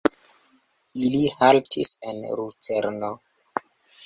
[1.07, 3.13] Ili haltis en Lucerno.